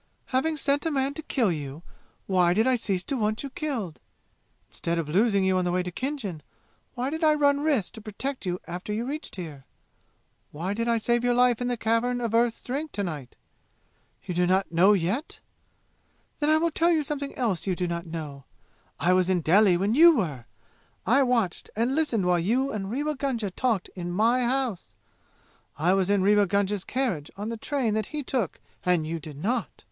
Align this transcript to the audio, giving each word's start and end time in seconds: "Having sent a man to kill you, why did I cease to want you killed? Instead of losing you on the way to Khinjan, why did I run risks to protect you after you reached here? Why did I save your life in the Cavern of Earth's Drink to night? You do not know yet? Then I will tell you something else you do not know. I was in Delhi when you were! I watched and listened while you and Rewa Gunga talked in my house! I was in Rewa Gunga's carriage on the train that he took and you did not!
"Having 0.33 0.57
sent 0.57 0.85
a 0.87 0.89
man 0.89 1.13
to 1.13 1.21
kill 1.21 1.51
you, 1.51 1.83
why 2.25 2.55
did 2.55 2.65
I 2.65 2.75
cease 2.75 3.03
to 3.03 3.15
want 3.15 3.43
you 3.43 3.51
killed? 3.51 3.99
Instead 4.67 4.97
of 4.97 5.07
losing 5.07 5.45
you 5.45 5.59
on 5.59 5.63
the 5.63 5.71
way 5.71 5.83
to 5.83 5.91
Khinjan, 5.91 6.41
why 6.95 7.11
did 7.11 7.23
I 7.23 7.35
run 7.35 7.59
risks 7.61 7.91
to 7.91 8.01
protect 8.01 8.43
you 8.47 8.59
after 8.65 8.91
you 8.91 9.05
reached 9.05 9.35
here? 9.35 9.63
Why 10.51 10.73
did 10.73 10.87
I 10.87 10.97
save 10.97 11.23
your 11.23 11.35
life 11.35 11.61
in 11.61 11.67
the 11.67 11.77
Cavern 11.77 12.19
of 12.19 12.33
Earth's 12.33 12.63
Drink 12.63 12.91
to 12.93 13.03
night? 13.03 13.35
You 14.25 14.33
do 14.33 14.47
not 14.47 14.71
know 14.71 14.93
yet? 14.93 15.39
Then 16.39 16.49
I 16.49 16.57
will 16.57 16.71
tell 16.71 16.89
you 16.91 17.03
something 17.03 17.35
else 17.35 17.67
you 17.67 17.75
do 17.75 17.85
not 17.85 18.07
know. 18.07 18.45
I 18.99 19.13
was 19.13 19.29
in 19.29 19.41
Delhi 19.41 19.77
when 19.77 19.93
you 19.93 20.15
were! 20.17 20.45
I 21.05 21.21
watched 21.21 21.69
and 21.75 21.93
listened 21.93 22.25
while 22.25 22.39
you 22.39 22.71
and 22.71 22.89
Rewa 22.89 23.13
Gunga 23.13 23.51
talked 23.51 23.87
in 23.89 24.09
my 24.09 24.41
house! 24.45 24.95
I 25.77 25.93
was 25.93 26.09
in 26.09 26.23
Rewa 26.23 26.47
Gunga's 26.47 26.83
carriage 26.85 27.29
on 27.37 27.49
the 27.49 27.55
train 27.57 27.93
that 27.93 28.07
he 28.07 28.23
took 28.23 28.59
and 28.83 29.05
you 29.05 29.19
did 29.19 29.37
not! 29.37 29.69